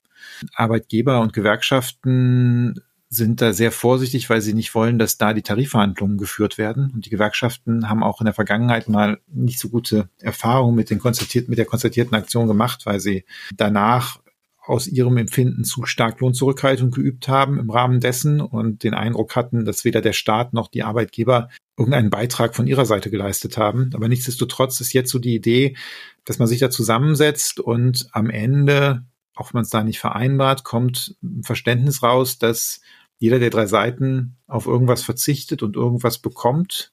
[0.54, 2.80] Arbeitgeber und Gewerkschaften
[3.12, 6.92] sind da sehr vorsichtig, weil sie nicht wollen, dass da die Tarifverhandlungen geführt werden.
[6.94, 11.00] Und die Gewerkschaften haben auch in der Vergangenheit mal nicht so gute Erfahrungen mit den
[11.00, 13.24] konstatierten, mit der konstatierten Aktion gemacht, weil sie
[13.56, 14.20] danach
[14.64, 19.64] aus ihrem Empfinden zu stark Lohnzurückhaltung geübt haben im Rahmen dessen und den Eindruck hatten,
[19.64, 23.90] dass weder der Staat noch die Arbeitgeber irgendeinen Beitrag von ihrer Seite geleistet haben.
[23.94, 25.76] Aber nichtsdestotrotz ist jetzt so die Idee,
[26.24, 30.62] dass man sich da zusammensetzt und am Ende, auch wenn man es da nicht vereinbart,
[30.62, 32.80] kommt ein Verständnis raus, dass
[33.20, 36.92] jeder der drei Seiten auf irgendwas verzichtet und irgendwas bekommt,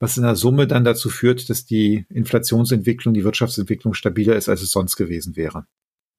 [0.00, 4.62] was in der Summe dann dazu führt, dass die Inflationsentwicklung, die Wirtschaftsentwicklung stabiler ist, als
[4.62, 5.66] es sonst gewesen wäre.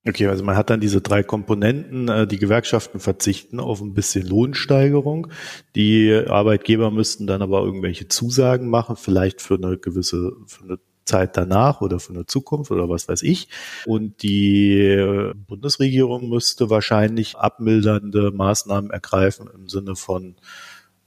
[0.07, 2.07] Okay, also man hat dann diese drei Komponenten.
[2.07, 5.27] Äh, die Gewerkschaften verzichten auf ein bisschen Lohnsteigerung.
[5.75, 11.35] Die Arbeitgeber müssten dann aber irgendwelche Zusagen machen, vielleicht für eine gewisse, für eine Zeit
[11.35, 13.49] danach oder für eine Zukunft oder was weiß ich.
[13.85, 20.35] Und die äh, Bundesregierung müsste wahrscheinlich abmildernde Maßnahmen ergreifen im Sinne von,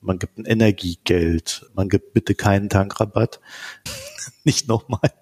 [0.01, 3.41] man gibt ein Energiegeld, man gibt bitte keinen Tankrabatt,
[4.45, 5.13] nicht nochmal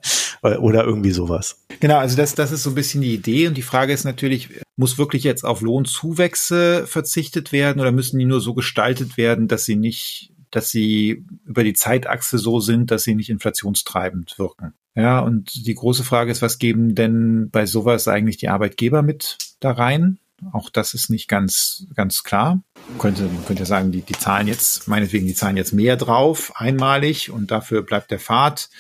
[0.42, 1.66] oder irgendwie sowas.
[1.80, 4.48] Genau, also das, das ist so ein bisschen die Idee und die Frage ist natürlich,
[4.76, 9.66] muss wirklich jetzt auf Lohnzuwächse verzichtet werden oder müssen die nur so gestaltet werden, dass
[9.66, 14.74] sie nicht dass sie über die Zeitachse so sind, dass sie nicht inflationstreibend wirken.
[14.94, 19.38] Ja, und die große Frage ist, was geben denn bei sowas eigentlich die Arbeitgeber mit
[19.60, 20.18] da rein?
[20.52, 22.62] Auch das ist nicht ganz, ganz klar.
[22.88, 26.52] Man könnte, man könnte sagen, die, die zahlen jetzt, meinetwegen, die zahlen jetzt mehr drauf,
[26.56, 28.70] einmalig, und dafür bleibt der Pfad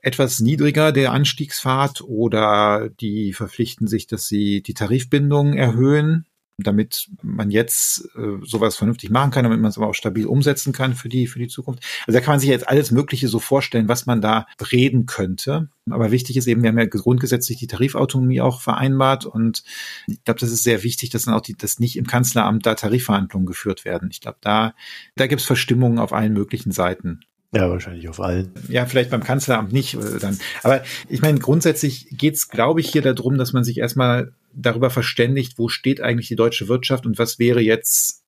[0.00, 6.26] etwas niedriger, der Anstiegspfad, oder die verpflichten sich, dass sie die Tarifbindung erhöhen
[6.58, 10.72] damit man jetzt äh, sowas vernünftig machen kann, damit man es aber auch stabil umsetzen
[10.72, 11.84] kann für die, für die Zukunft.
[12.06, 15.68] Also da kann man sich jetzt alles Mögliche so vorstellen, was man da reden könnte.
[15.88, 19.62] Aber wichtig ist eben, wir haben ja grundgesetzlich die Tarifautonomie auch vereinbart und
[20.08, 22.74] ich glaube, das ist sehr wichtig, dass dann auch die, dass nicht im Kanzleramt da
[22.74, 24.08] Tarifverhandlungen geführt werden.
[24.10, 24.74] Ich glaube, da,
[25.14, 27.20] da gibt es Verstimmungen auf allen möglichen Seiten.
[27.52, 28.52] Ja, wahrscheinlich auf allen.
[28.68, 29.94] Ja, vielleicht beim Kanzleramt nicht.
[29.94, 30.38] Äh, dann.
[30.62, 34.90] Aber ich meine, grundsätzlich geht es, glaube ich, hier darum, dass man sich erstmal darüber
[34.90, 38.24] verständigt, wo steht eigentlich die deutsche Wirtschaft und was wäre jetzt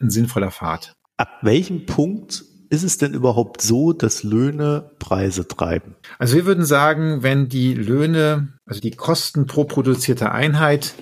[0.00, 0.94] ein sinnvoller Pfad.
[1.16, 5.96] Ab welchem Punkt ist es denn überhaupt so, dass Löhne Preise treiben?
[6.18, 10.94] Also wir würden sagen, wenn die Löhne, also die Kosten pro produzierte Einheit,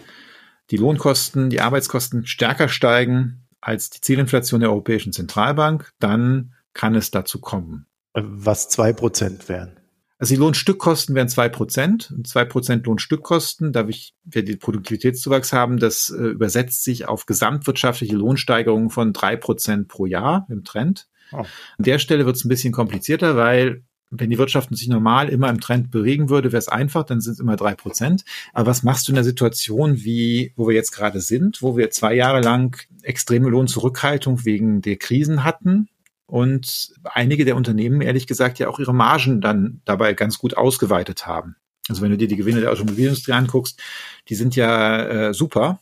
[0.70, 7.10] die Lohnkosten, die Arbeitskosten stärker steigen als die Zielinflation der Europäischen Zentralbank, dann kann es
[7.10, 7.86] dazu kommen.
[8.14, 9.77] Was zwei Prozent wären.
[10.18, 12.12] Also die Lohnstückkosten wären zwei Prozent.
[12.24, 18.90] Zwei Prozent Lohnstückkosten, da wir die Produktivitätszuwachs haben, das äh, übersetzt sich auf gesamtwirtschaftliche Lohnsteigerungen
[18.90, 21.08] von drei Prozent pro Jahr im Trend.
[21.32, 21.38] Oh.
[21.38, 21.46] An
[21.78, 25.60] der Stelle wird es ein bisschen komplizierter, weil wenn die Wirtschaft sich normal immer im
[25.60, 28.24] Trend bewegen würde, wäre es einfach, dann sind es immer drei Prozent.
[28.54, 31.90] Aber was machst du in der Situation, wie, wo wir jetzt gerade sind, wo wir
[31.90, 35.88] zwei Jahre lang extreme Lohnzurückhaltung wegen der Krisen hatten?
[36.28, 41.26] Und einige der Unternehmen, ehrlich gesagt, ja auch ihre Margen dann dabei ganz gut ausgeweitet
[41.26, 41.56] haben.
[41.88, 43.80] Also wenn du dir die Gewinne der Automobilindustrie anguckst,
[44.28, 45.80] die sind ja äh, super.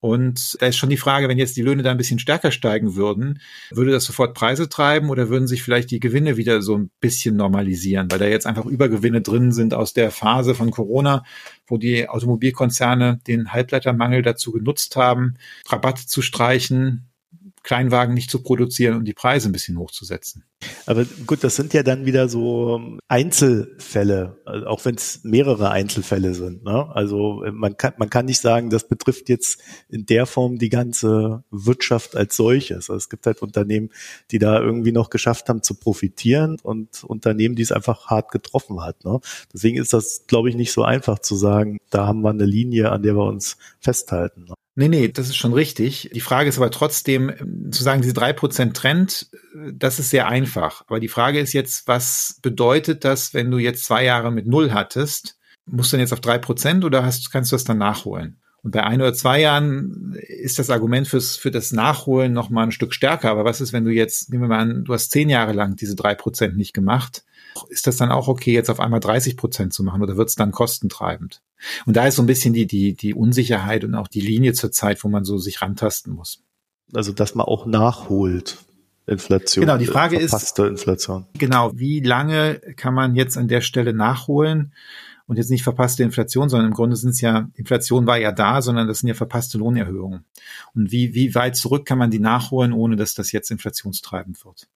[0.00, 2.96] Und da ist schon die Frage, wenn jetzt die Löhne da ein bisschen stärker steigen
[2.96, 6.90] würden, würde das sofort Preise treiben oder würden sich vielleicht die Gewinne wieder so ein
[7.00, 11.24] bisschen normalisieren, weil da jetzt einfach Übergewinne drin sind aus der Phase von Corona,
[11.66, 15.34] wo die Automobilkonzerne den Halbleitermangel dazu genutzt haben,
[15.68, 17.05] Rabatte zu streichen,
[17.66, 20.44] Kleinwagen nicht zu produzieren und die Preise ein bisschen hochzusetzen.
[20.86, 26.32] Aber gut, das sind ja dann wieder so Einzelfälle, also auch wenn es mehrere Einzelfälle
[26.34, 26.62] sind.
[26.62, 26.88] Ne?
[26.94, 31.42] Also man kann, man kann nicht sagen, das betrifft jetzt in der Form die ganze
[31.50, 32.88] Wirtschaft als solches.
[32.88, 33.90] Also es gibt halt Unternehmen,
[34.30, 38.80] die da irgendwie noch geschafft haben zu profitieren und Unternehmen, die es einfach hart getroffen
[38.80, 39.04] hat.
[39.04, 39.18] Ne?
[39.52, 42.92] Deswegen ist das, glaube ich, nicht so einfach zu sagen, da haben wir eine Linie,
[42.92, 44.44] an der wir uns festhalten.
[44.44, 44.54] Ne?
[44.78, 46.10] Nee, nee, das ist schon richtig.
[46.12, 47.32] Die Frage ist aber trotzdem,
[47.70, 49.30] zu sagen, diese drei Prozent Trend,
[49.72, 50.84] das ist sehr einfach.
[50.86, 54.72] Aber die Frage ist jetzt, was bedeutet das, wenn du jetzt zwei Jahre mit Null
[54.72, 55.38] hattest?
[55.64, 58.38] Musst du dann jetzt auf drei Prozent oder hast, kannst du das dann nachholen?
[58.62, 62.64] Und bei ein oder zwei Jahren ist das Argument fürs, für das Nachholen noch mal
[62.64, 63.30] ein Stück stärker.
[63.30, 65.76] Aber was ist, wenn du jetzt, nehmen wir mal an, du hast zehn Jahre lang
[65.76, 67.24] diese drei Prozent nicht gemacht?
[67.64, 70.34] Ist das dann auch okay, jetzt auf einmal 30 Prozent zu machen oder wird es
[70.34, 71.42] dann kostentreibend?
[71.86, 74.72] Und da ist so ein bisschen die, die, die Unsicherheit und auch die Linie zur
[74.72, 76.42] Zeit, wo man so sich rantasten muss.
[76.92, 78.58] Also, dass man auch nachholt.
[79.06, 79.64] Inflation.
[79.64, 81.26] Genau, die Frage ist, Inflation.
[81.34, 84.72] Genau, wie lange kann man jetzt an der Stelle nachholen?
[85.28, 88.62] Und jetzt nicht verpasste Inflation, sondern im Grunde sind es ja, Inflation war ja da,
[88.62, 90.24] sondern das sind ja verpasste Lohnerhöhungen.
[90.74, 94.68] Und wie, wie weit zurück kann man die nachholen, ohne dass das jetzt inflationstreibend wird?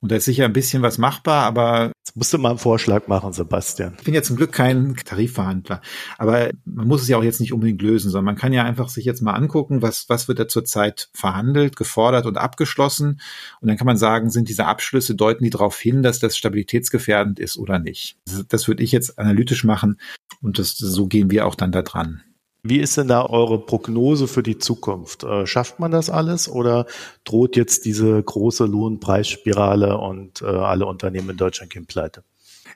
[0.00, 1.91] Und da ist sicher ein bisschen was machbar, aber.
[2.12, 3.94] Jetzt musst du mal einen Vorschlag machen, Sebastian.
[3.96, 5.80] Ich bin ja zum Glück kein Tarifverhandler.
[6.18, 8.90] Aber man muss es ja auch jetzt nicht unbedingt lösen, sondern man kann ja einfach
[8.90, 13.18] sich jetzt mal angucken, was, was wird da zurzeit verhandelt, gefordert und abgeschlossen.
[13.62, 17.38] Und dann kann man sagen, sind diese Abschlüsse, deuten die darauf hin, dass das stabilitätsgefährdend
[17.38, 18.18] ist oder nicht.
[18.26, 19.98] Das, das würde ich jetzt analytisch machen.
[20.42, 22.20] Und das, so gehen wir auch dann da dran.
[22.64, 25.24] Wie ist denn da eure Prognose für die Zukunft?
[25.24, 26.86] Äh, schafft man das alles oder
[27.24, 32.22] droht jetzt diese große Lohnpreisspirale und äh, alle Unternehmen in Deutschland gehen pleite?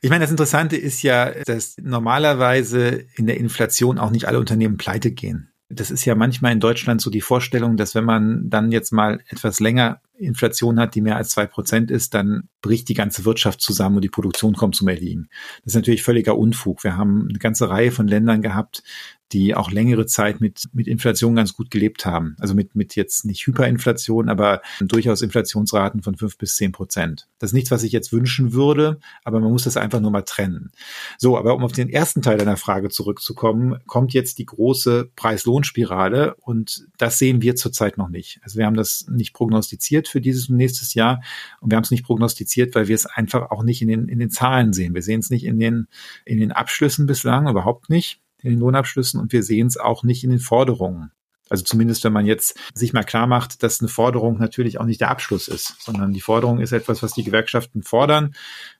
[0.02, 4.76] Ich meine, das Interessante ist ja, dass normalerweise in der Inflation auch nicht alle Unternehmen
[4.76, 5.52] pleite gehen.
[5.68, 9.20] Das ist ja manchmal in Deutschland so die Vorstellung, dass wenn man dann jetzt mal
[9.28, 13.60] etwas länger Inflation hat, die mehr als zwei Prozent ist, dann bricht die ganze Wirtschaft
[13.60, 15.28] zusammen und die Produktion kommt zum Erliegen.
[15.64, 16.84] Das ist natürlich völliger Unfug.
[16.84, 18.84] Wir haben eine ganze Reihe von Ländern gehabt,
[19.32, 22.36] die auch längere Zeit mit, mit Inflation ganz gut gelebt haben.
[22.38, 27.26] Also mit, mit jetzt nicht Hyperinflation, aber durchaus Inflationsraten von fünf bis zehn Prozent.
[27.38, 30.22] Das ist nichts, was ich jetzt wünschen würde, aber man muss das einfach nur mal
[30.22, 30.70] trennen.
[31.18, 36.36] So, aber um auf den ersten Teil deiner Frage zurückzukommen, kommt jetzt die große Preis-Lohn-Spirale
[36.36, 38.38] und das sehen wir zurzeit noch nicht.
[38.42, 41.20] Also wir haben das nicht prognostiziert für dieses und nächstes Jahr
[41.60, 44.20] und wir haben es nicht prognostiziert, weil wir es einfach auch nicht in den, in
[44.20, 44.94] den Zahlen sehen.
[44.94, 45.88] Wir sehen es nicht in den,
[46.24, 50.24] in den Abschlüssen bislang, überhaupt nicht in den Lohnabschlüssen und wir sehen es auch nicht
[50.24, 51.10] in den Forderungen.
[51.48, 55.00] Also zumindest, wenn man jetzt sich mal klar macht, dass eine Forderung natürlich auch nicht
[55.00, 58.34] der Abschluss ist, sondern die Forderung ist etwas, was die Gewerkschaften fordern,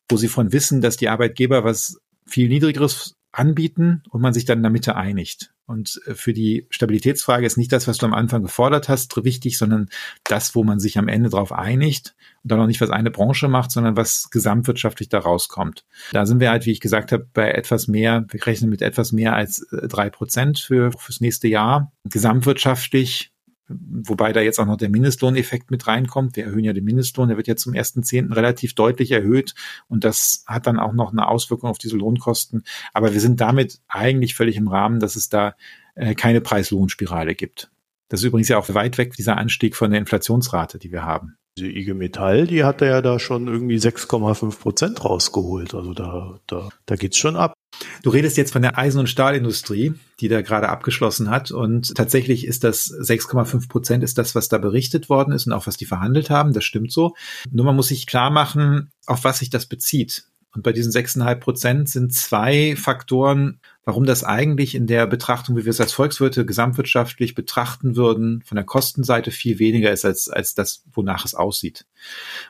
[0.09, 4.59] wo sie von wissen, dass die Arbeitgeber was viel niedrigeres anbieten und man sich dann
[4.59, 5.53] in der Mitte einigt.
[5.67, 9.59] Und äh, für die Stabilitätsfrage ist nicht das, was du am Anfang gefordert hast, wichtig,
[9.59, 9.89] sondern
[10.25, 13.49] das, wo man sich am Ende darauf einigt und dann auch nicht, was eine Branche
[13.49, 15.85] macht, sondern was gesamtwirtschaftlich da rauskommt.
[16.13, 19.13] Da sind wir halt, wie ich gesagt habe, bei etwas mehr, wir rechnen mit etwas
[19.13, 21.93] mehr als äh, drei Prozent für, fürs nächste Jahr.
[22.05, 23.33] Gesamtwirtschaftlich
[23.69, 26.37] wobei da jetzt auch noch der Mindestlohneffekt mit reinkommt.
[26.37, 29.55] Wir erhöhen ja den Mindestlohn, der wird jetzt zum ersten Zehnten relativ deutlich erhöht
[29.89, 32.65] und das hat dann auch noch eine Auswirkung auf diese Lohnkosten.
[32.93, 35.57] Aber wir sind damit eigentlich völlig im Rahmen, dass es da
[35.95, 37.71] äh, keine Preis-Lohnspirale gibt.
[38.09, 41.37] Das ist übrigens ja auch weit weg dieser Anstieg von der Inflationsrate, die wir haben.
[41.59, 45.75] Die IG Metall, die hat ja da schon irgendwie 6,5 Prozent rausgeholt.
[45.75, 47.55] Also da, da, da geht's schon ab.
[48.03, 51.51] Du redest jetzt von der Eisen- und Stahlindustrie, die da gerade abgeschlossen hat.
[51.51, 55.67] Und tatsächlich ist das 6,5 Prozent ist das, was da berichtet worden ist und auch
[55.67, 56.53] was die verhandelt haben.
[56.53, 57.15] Das stimmt so.
[57.51, 60.27] Nur man muss sich klar machen, auf was sich das bezieht.
[60.55, 65.65] Und bei diesen 6,5 Prozent sind zwei Faktoren, warum das eigentlich in der Betrachtung, wie
[65.65, 70.55] wir es als Volkswirte gesamtwirtschaftlich betrachten würden, von der Kostenseite viel weniger ist als, als
[70.55, 71.87] das, wonach es aussieht.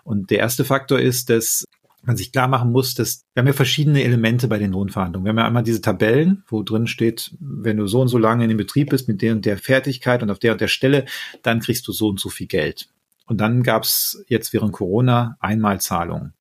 [0.03, 1.65] Und der erste Faktor ist, dass
[2.03, 5.27] man sich klar machen muss, dass wir haben ja verschiedene Elemente bei den Lohnverhandlungen.
[5.27, 8.45] Wir haben ja einmal diese Tabellen, wo drin steht, wenn du so und so lange
[8.45, 11.05] in dem Betrieb bist mit der und der Fertigkeit und auf der und der Stelle,
[11.43, 12.89] dann kriegst du so und so viel Geld.
[13.27, 16.33] Und dann gab's jetzt während Corona Einmalzahlungen.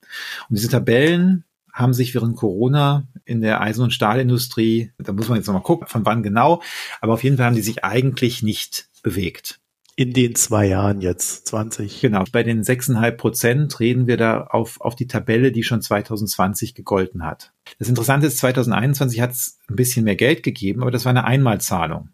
[0.49, 1.44] Und diese Tabellen
[1.75, 5.87] haben sich während Corona in der Eisen- und Stahlindustrie, da muss man jetzt nochmal gucken,
[5.87, 6.61] von wann genau,
[7.01, 9.59] aber auf jeden Fall haben die sich eigentlich nicht bewegt.
[9.97, 12.01] In den zwei Jahren jetzt, 20.
[12.01, 16.75] Genau, bei den 6,5 Prozent reden wir da auf, auf die Tabelle, die schon 2020
[16.75, 17.53] gegolten hat.
[17.77, 21.25] Das Interessante ist, 2021 hat es ein bisschen mehr Geld gegeben, aber das war eine
[21.25, 22.09] Einmalzahlung.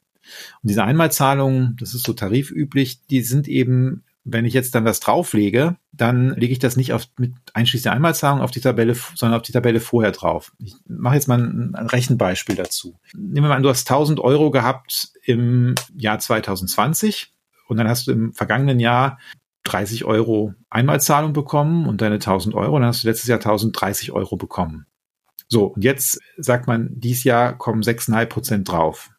[0.62, 4.99] Und diese Einmalzahlungen, das ist so tarifüblich, die sind eben wenn ich jetzt dann was
[4.99, 9.39] drauflege, dann lege ich das nicht auf, mit einschließlich der Einmalzahlung auf die Tabelle, sondern
[9.39, 10.53] auf die Tabelle vorher drauf.
[10.60, 12.99] Ich mache jetzt mal ein, Rechenbeispiel dazu.
[13.13, 17.34] Nehmen wir mal an, du hast 1000 Euro gehabt im Jahr 2020
[17.67, 19.17] und dann hast du im vergangenen Jahr
[19.63, 24.38] 30 Euro Einmalzahlung bekommen und deine 1000 Euro, dann hast du letztes Jahr 1030 Euro
[24.38, 24.86] bekommen.
[25.47, 29.12] So, und jetzt sagt man, dieses Jahr kommen 6,5 Prozent drauf.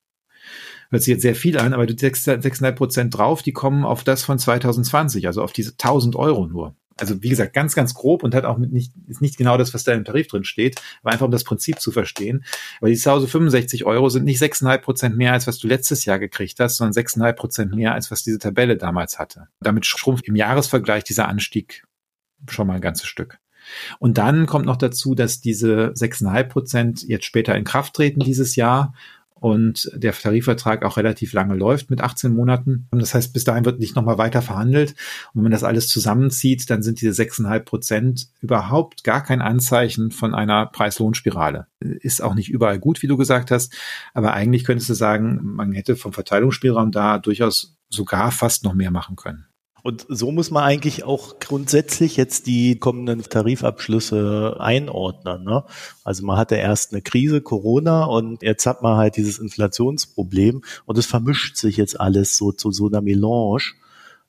[0.92, 4.22] Hört sich jetzt sehr viel an, aber du 6,5 Prozent drauf, die kommen auf das
[4.22, 8.34] von 2020, also auf diese 1000 Euro nur also wie gesagt, ganz, ganz grob und
[8.34, 11.12] hat auch mit nicht, ist nicht genau das, was da im Tarif drin steht, aber
[11.12, 12.44] einfach um das Prinzip zu verstehen.
[12.80, 16.04] Weil die zu Hause 65 Euro sind nicht 6,5 Prozent mehr, als was du letztes
[16.04, 19.48] Jahr gekriegt hast, sondern 6,5 Prozent mehr, als was diese Tabelle damals hatte.
[19.60, 21.84] Damit schrumpft im Jahresvergleich dieser Anstieg
[22.48, 23.38] schon mal ein ganzes Stück.
[24.00, 28.56] Und dann kommt noch dazu, dass diese 6,5 Prozent jetzt später in Kraft treten dieses
[28.56, 28.94] Jahr
[29.42, 32.86] und der Tarifvertrag auch relativ lange läuft mit 18 Monaten.
[32.92, 34.90] Das heißt, bis dahin wird nicht nochmal weiter verhandelt.
[34.90, 40.12] Und wenn man das alles zusammenzieht, dann sind diese 6,5 Prozent überhaupt gar kein Anzeichen
[40.12, 41.66] von einer Preis-Lohn-Spirale.
[41.80, 43.74] Ist auch nicht überall gut, wie du gesagt hast.
[44.14, 48.92] Aber eigentlich könntest du sagen, man hätte vom Verteilungsspielraum da durchaus sogar fast noch mehr
[48.92, 49.46] machen können.
[49.82, 55.42] Und so muss man eigentlich auch grundsätzlich jetzt die kommenden Tarifabschlüsse einordnen.
[55.42, 55.64] Ne?
[56.04, 60.98] Also man hatte erst eine Krise, Corona, und jetzt hat man halt dieses Inflationsproblem und
[60.98, 63.72] es vermischt sich jetzt alles so zu so einer Melange.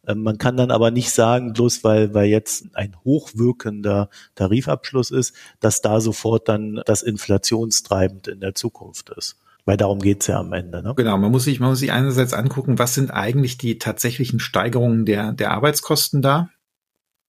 [0.07, 5.35] Ähm, man kann dann aber nicht sagen, bloß weil, weil jetzt ein hochwirkender Tarifabschluss ist,
[5.59, 9.37] dass da sofort dann das inflationstreibend in der Zukunft ist.
[9.65, 10.83] Weil darum geht's ja am Ende.
[10.83, 10.93] Ne?
[10.95, 15.05] Genau, man muss sich, man muss sich einerseits angucken, was sind eigentlich die tatsächlichen Steigerungen
[15.05, 16.49] der, der Arbeitskosten da.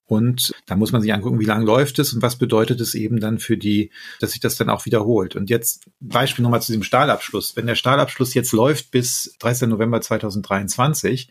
[0.07, 3.21] Und da muss man sich angucken, wie lange läuft es und was bedeutet es eben
[3.21, 5.35] dann für die, dass sich das dann auch wiederholt.
[5.35, 7.57] Und jetzt Beispiel nochmal zu diesem Stahlabschluss.
[7.57, 9.71] Wenn der Stahlabschluss jetzt läuft bis 13.
[9.71, 11.31] November 2023,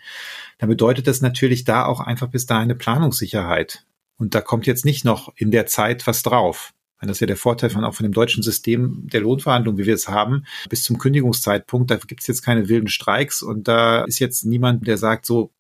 [0.58, 3.86] dann bedeutet das natürlich da auch einfach bis dahin eine Planungssicherheit.
[4.18, 6.74] Und da kommt jetzt nicht noch in der Zeit was drauf.
[7.08, 9.94] Das ist ja der Vorteil von auch von dem deutschen System der Lohnverhandlung, wie wir
[9.94, 11.92] es haben, bis zum Kündigungszeitpunkt.
[11.92, 15.52] Da gibt es jetzt keine wilden Streiks und da ist jetzt niemand, der sagt, so,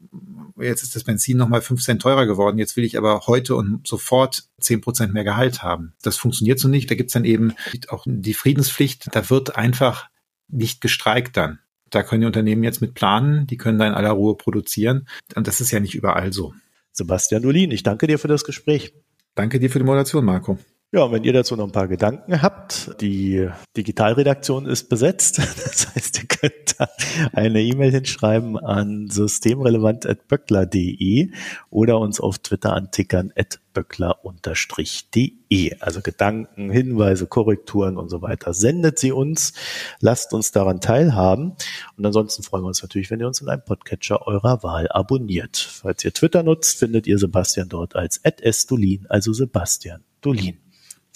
[0.59, 3.87] jetzt ist das Benzin nochmal fünf Cent teurer geworden, jetzt will ich aber heute und
[3.87, 5.93] sofort zehn Prozent mehr Gehalt haben.
[6.01, 6.89] Das funktioniert so nicht.
[6.89, 7.53] Da gibt es dann eben
[7.89, 9.09] auch die Friedenspflicht.
[9.11, 10.09] Da wird einfach
[10.47, 11.59] nicht gestreikt dann.
[11.89, 15.07] Da können die Unternehmen jetzt mit planen, die können da in aller Ruhe produzieren.
[15.35, 16.53] Und das ist ja nicht überall so.
[16.91, 18.93] Sebastian Dolin, ich danke dir für das Gespräch.
[19.35, 20.57] Danke dir für die Moderation, Marco.
[20.93, 25.41] Ja, und wenn ihr dazu noch ein paar Gedanken habt, die Digitalredaktion ist besetzt.
[25.73, 26.87] Das heißt, ihr könnt da
[27.33, 31.31] eine E-Mail hinschreiben an systemrelevant.böckler.de
[31.71, 35.31] oder uns auf Twitter antickern at böckler-de.
[35.79, 38.53] Also Gedanken, Hinweise, Korrekturen und so weiter.
[38.53, 39.53] Sendet sie uns,
[39.99, 41.53] lasst uns daran teilhaben.
[41.97, 45.57] Und ansonsten freuen wir uns natürlich, wenn ihr uns in einem Podcatcher eurer Wahl abonniert.
[45.57, 50.62] Falls ihr Twitter nutzt, findet ihr Sebastian dort als @sdolin, also Sebastian Dolin.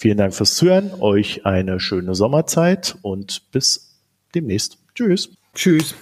[0.00, 3.96] Vielen Dank fürs Zuhören, euch eine schöne Sommerzeit und bis
[4.32, 4.78] demnächst.
[4.94, 5.30] Tschüss.
[5.54, 5.92] Tschüss.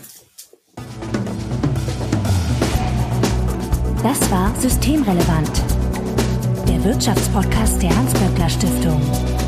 [4.03, 5.51] Das war Systemrelevant,
[6.69, 9.46] der Wirtschaftspodcast der Hans-Böckler Stiftung.